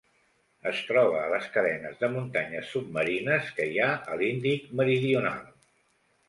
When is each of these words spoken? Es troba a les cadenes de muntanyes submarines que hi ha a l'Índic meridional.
Es 0.69 0.77
troba 0.85 1.19
a 1.23 1.27
les 1.33 1.43
cadenes 1.57 1.99
de 1.99 2.09
muntanyes 2.13 2.71
submarines 2.77 3.53
que 3.59 3.69
hi 3.75 3.79
ha 3.85 3.91
a 4.15 4.19
l'Índic 4.23 4.67
meridional. 4.81 5.47